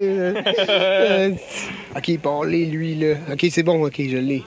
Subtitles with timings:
[0.00, 1.34] Euh, euh,
[1.96, 3.16] ok, parlez lui là.
[3.32, 4.44] Ok, c'est bon, ok, je l'ai.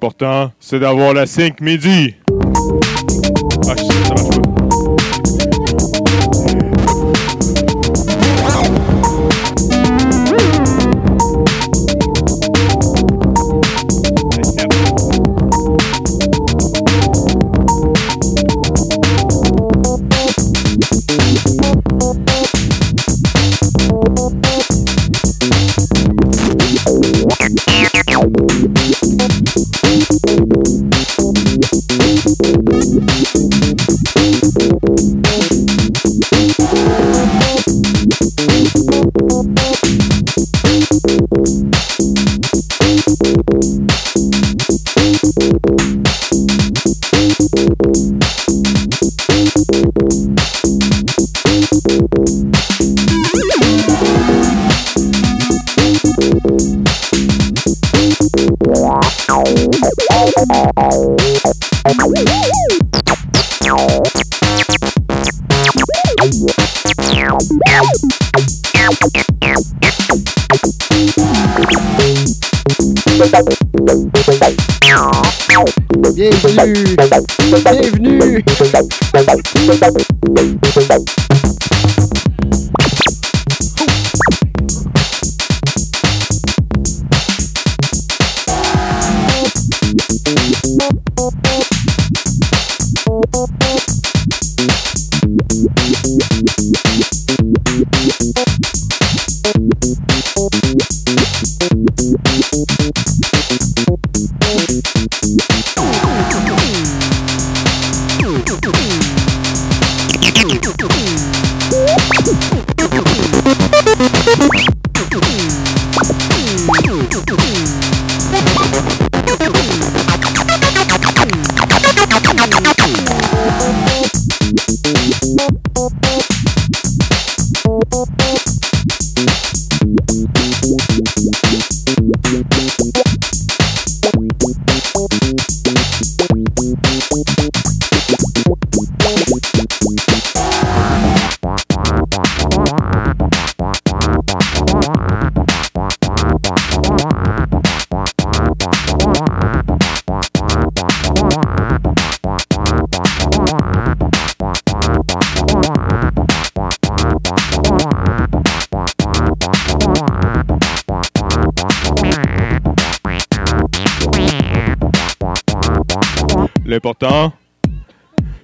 [0.00, 2.14] L'important, c'est d'avoir la 5 midi.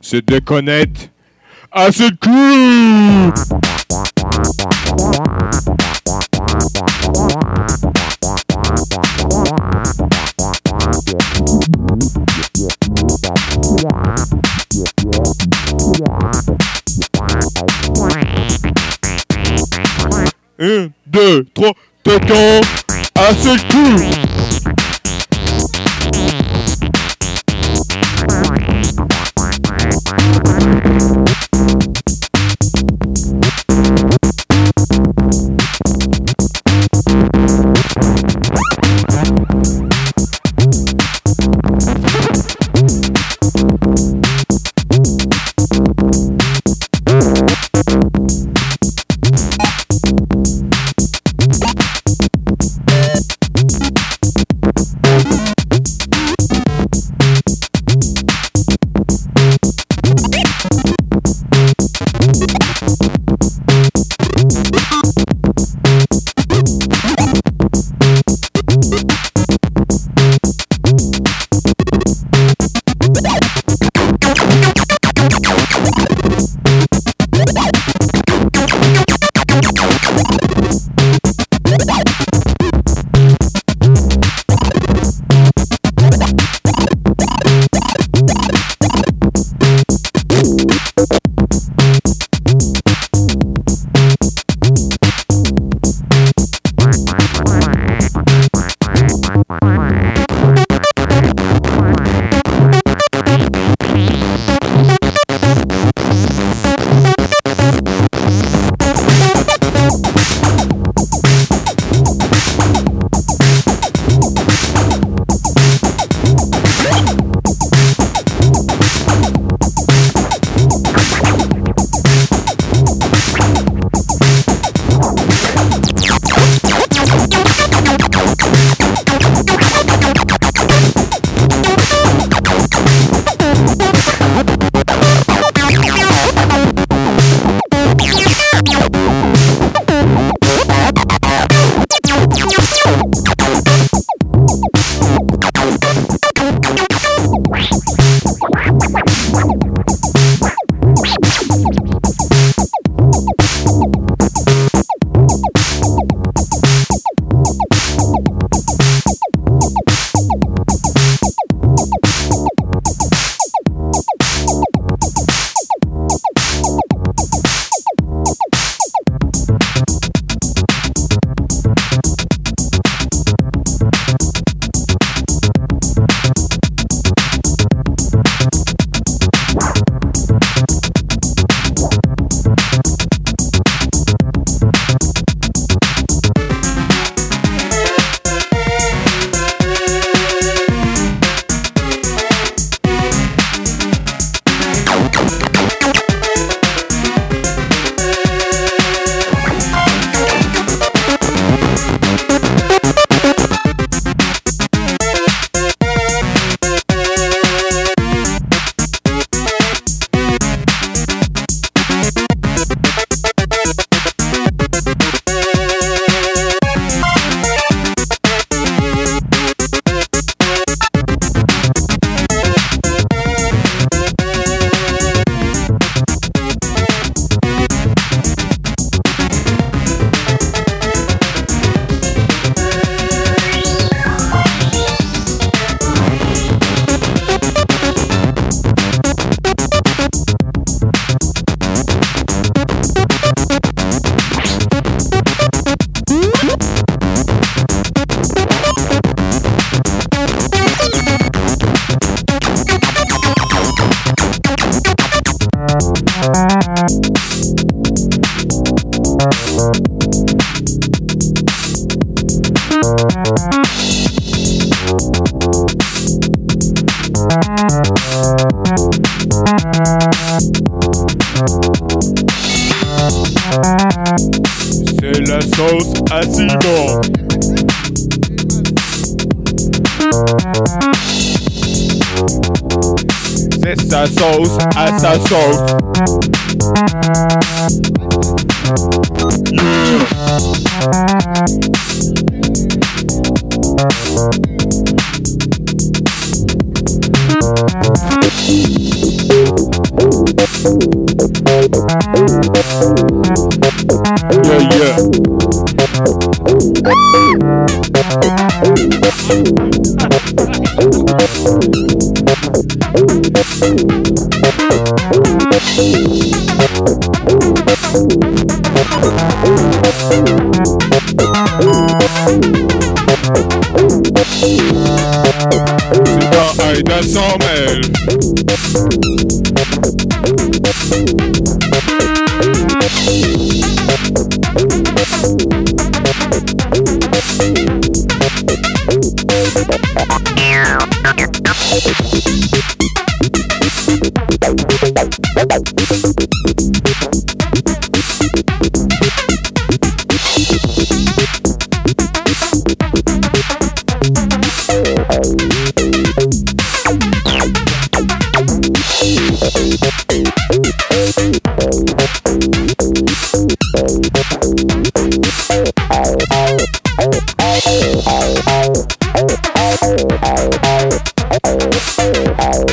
[0.08, 0.38] C'est de
[1.73, 3.43] assez de coups.
[20.61, 21.73] Un, deux, trois,
[22.05, 22.61] t'attends
[23.17, 24.36] assez de coups.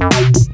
[0.00, 0.53] Thank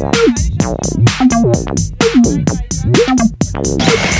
[0.00, 0.40] Thank
[4.16, 4.19] you.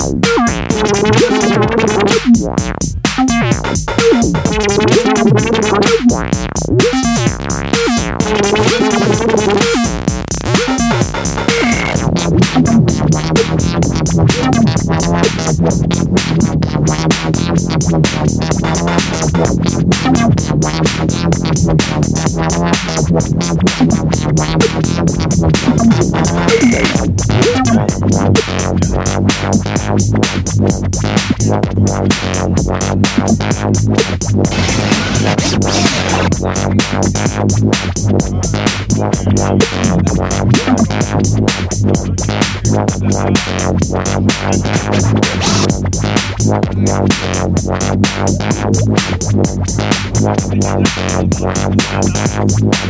[52.49, 52.80] Yeah.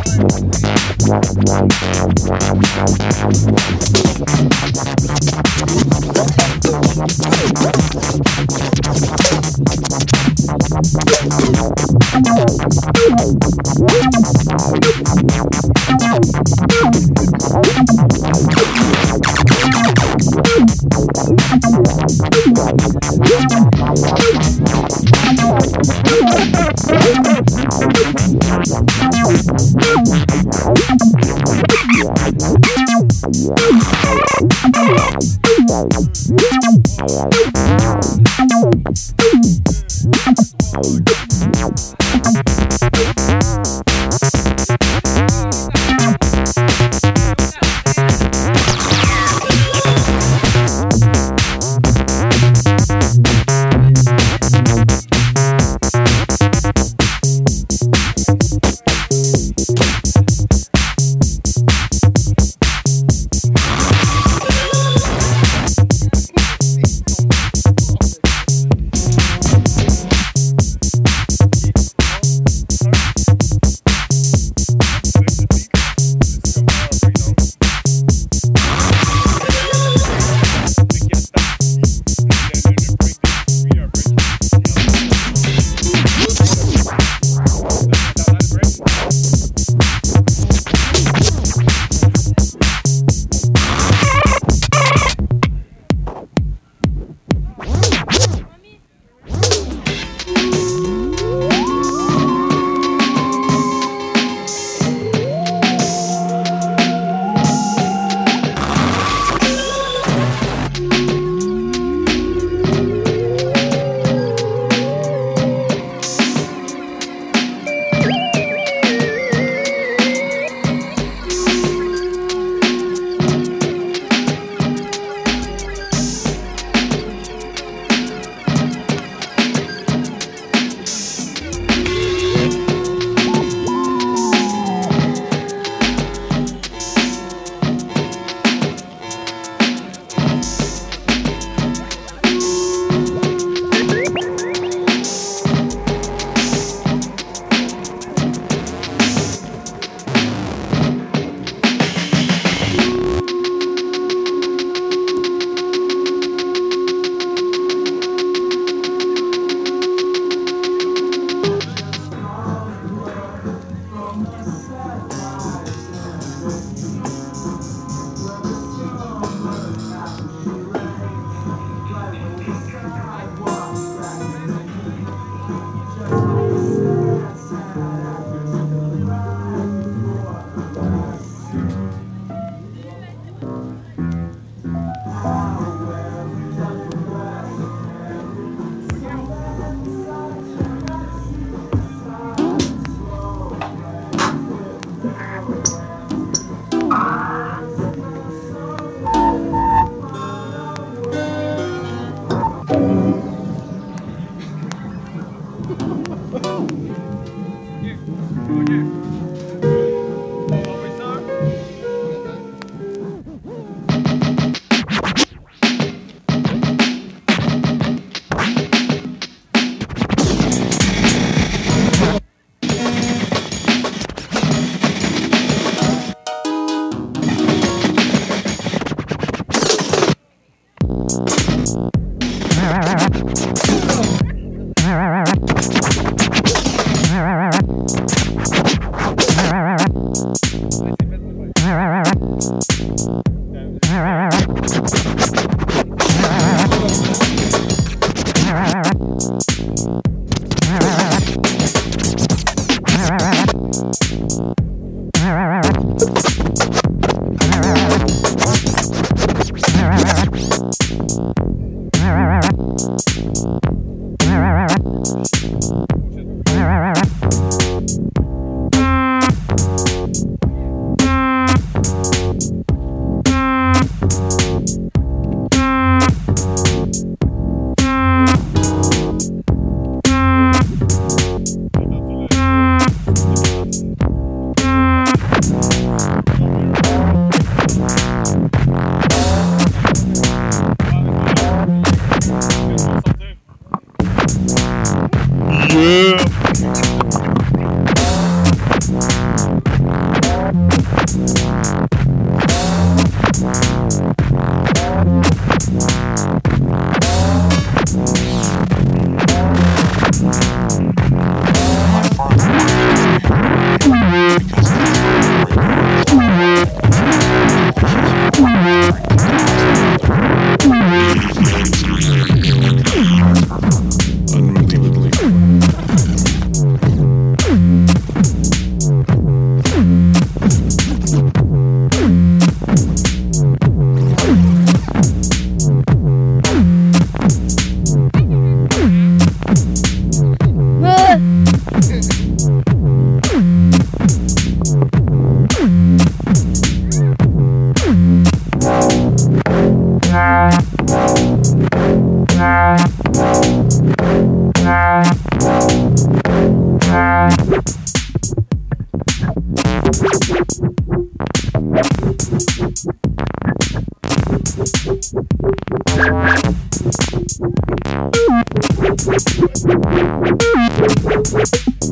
[233.34, 234.31] Oh.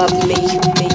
[0.00, 0.89] love me.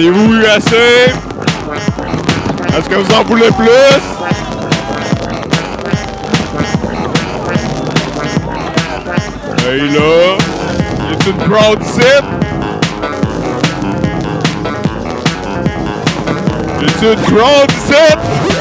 [0.00, 1.12] Eu assez?
[2.76, 4.00] Est-ce que vous en voulez plus?
[9.66, 10.36] Hey là,
[11.20, 12.24] c'est une crowd sit?
[17.00, 18.57] C'est une crowd sit?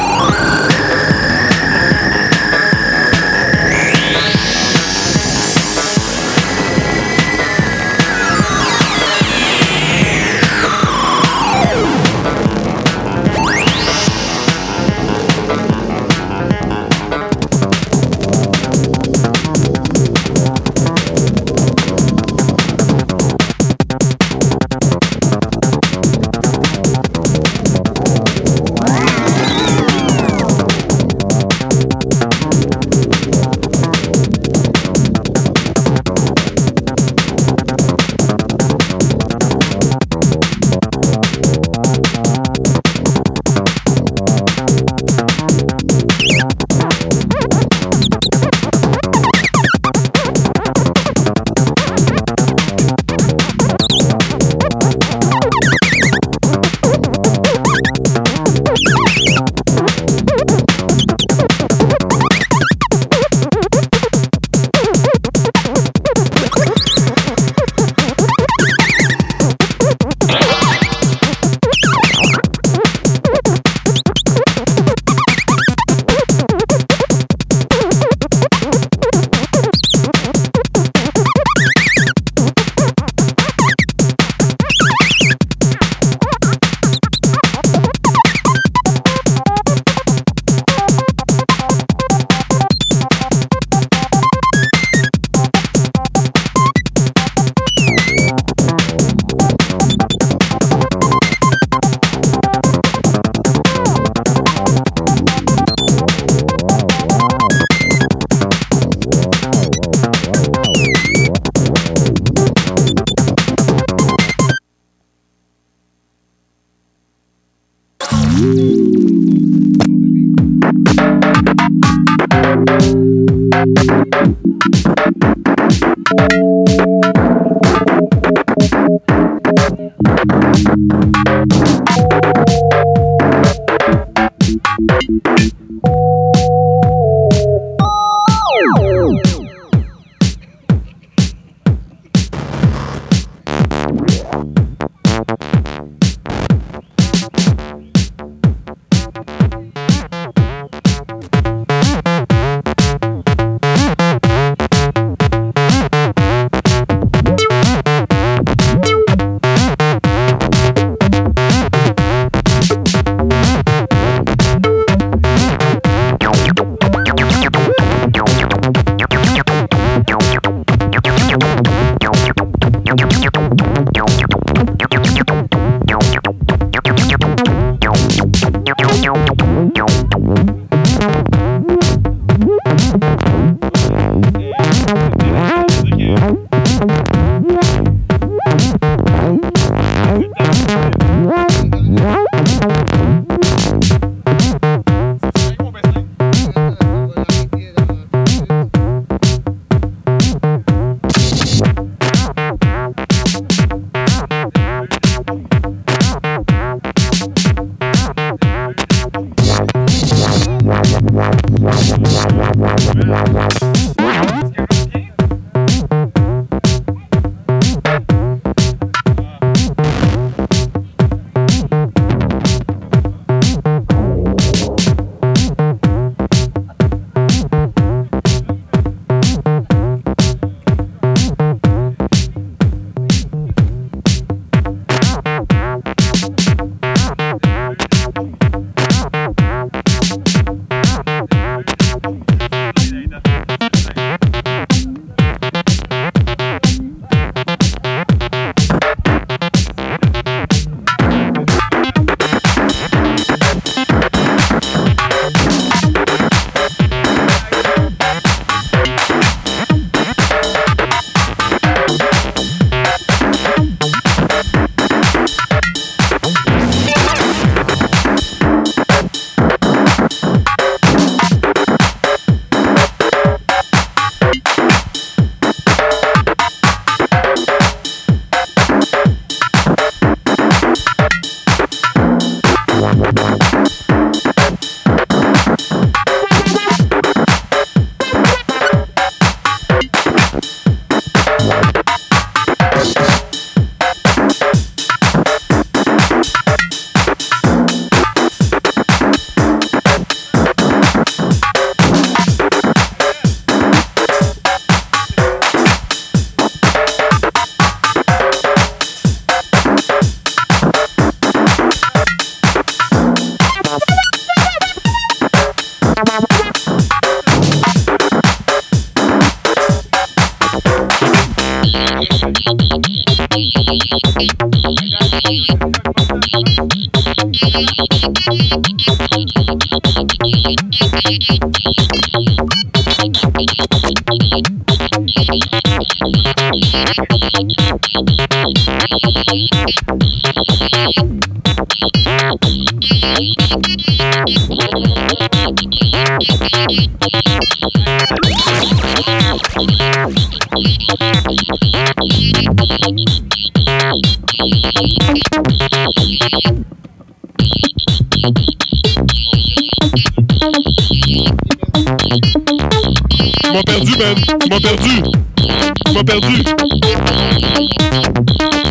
[366.22, 366.44] perdu.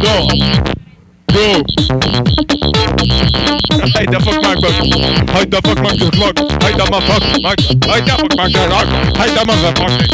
[0.03, 0.15] Go.
[1.33, 1.47] Go.
[3.95, 4.75] Hide the fuck back, back.
[5.31, 6.11] Hide the fuck back, back.
[6.63, 7.59] Hide the motherfucker, back.
[7.87, 8.87] Hide the fuck back, back.
[9.17, 10.07] Hide the motherfucker.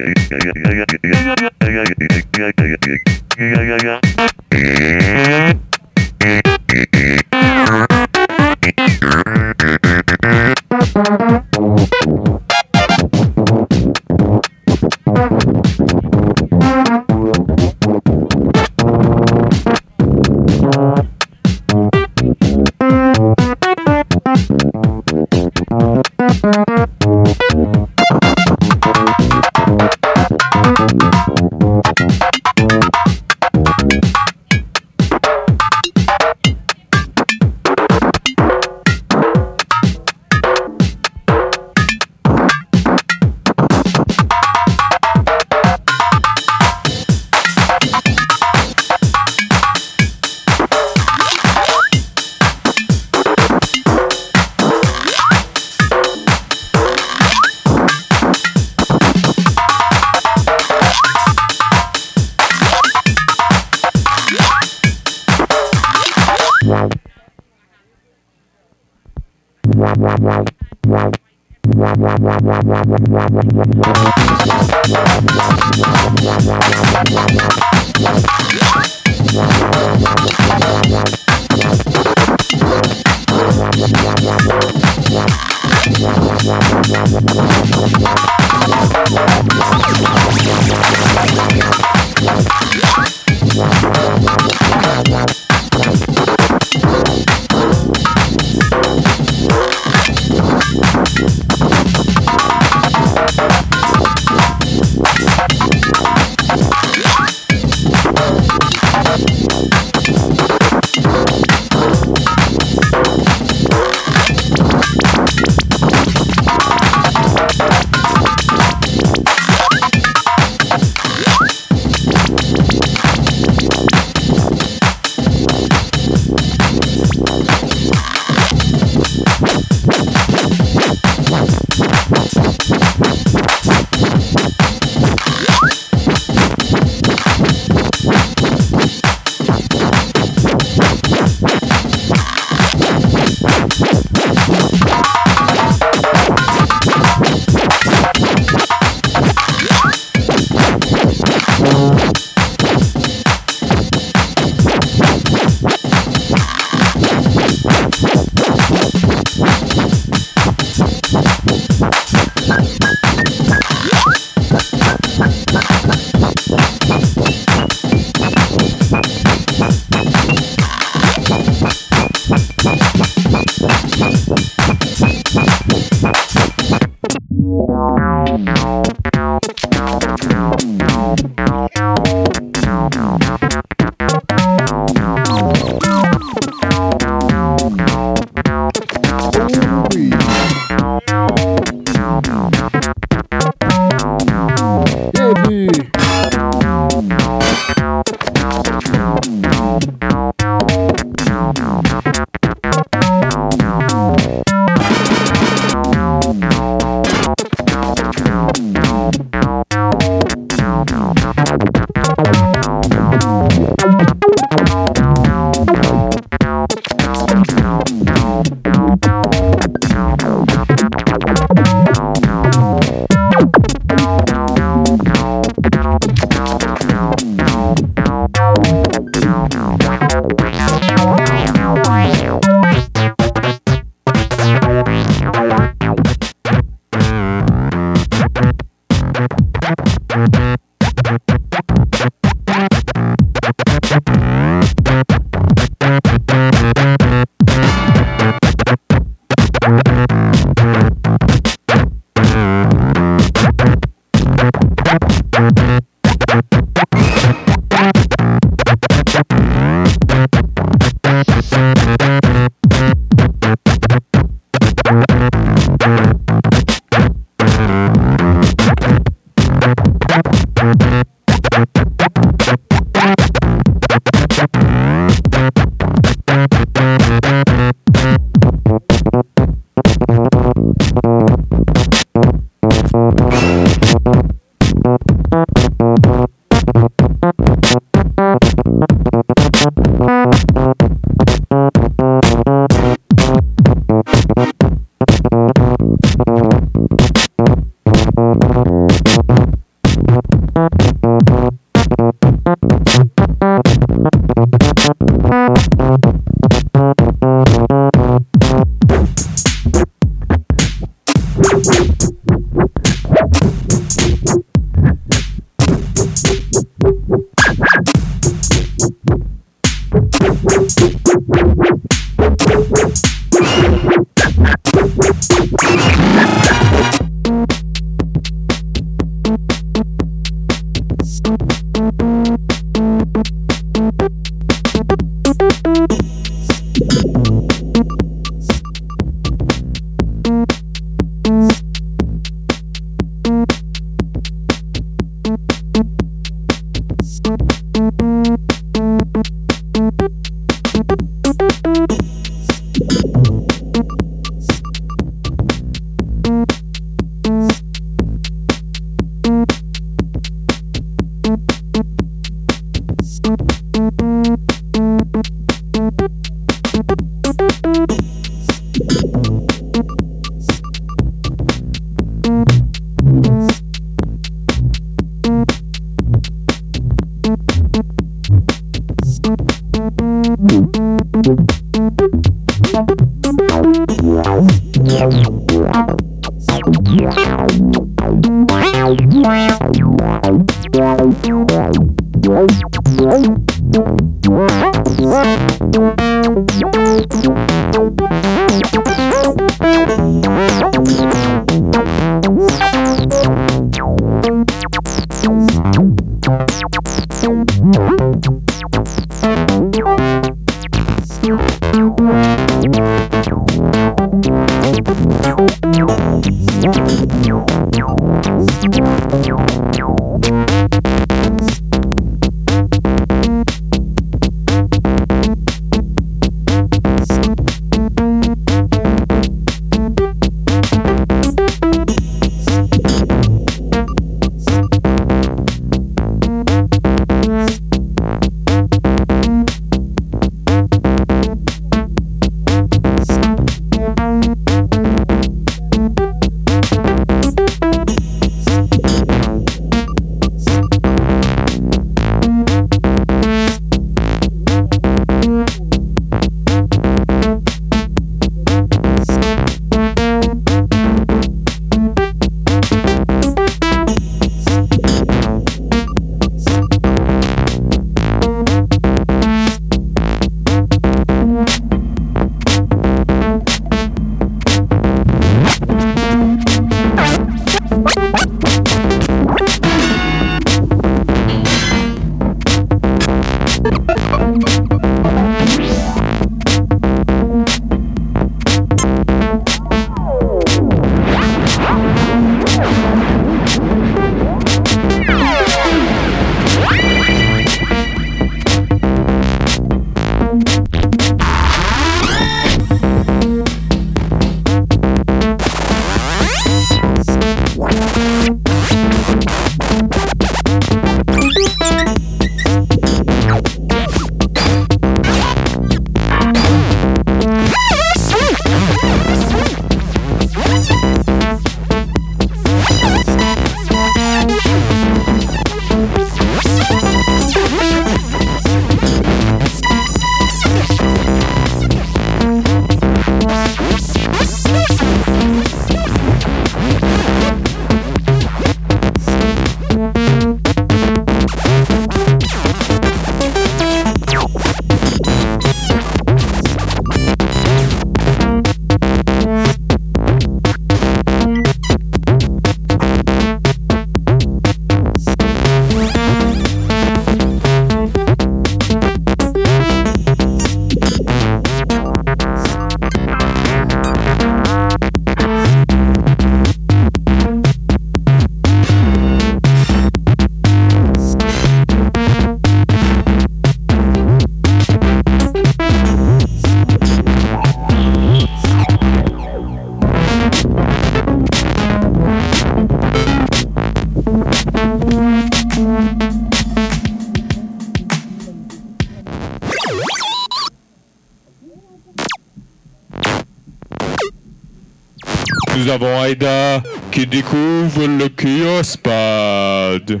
[595.70, 600.00] Avons Aida qui découvre le Kiospad.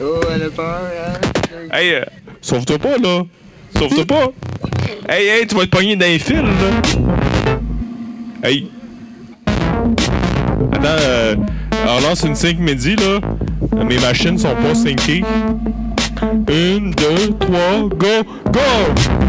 [0.00, 1.12] Oh, elle a peur, hein?
[1.72, 2.04] Hey, euh,
[2.40, 3.22] sauve-toi pas, là.
[3.76, 4.32] Sauve-toi pas.
[5.08, 6.42] Hey, hey, tu vas te pogner dans les fils, là.
[8.44, 8.70] Hey.
[10.72, 11.36] Attends, euh,
[11.88, 13.20] on lance une 5 midi, là.
[13.84, 15.22] Mes machines sont pas syncées.
[16.48, 19.21] Une, deux, trois, go, go!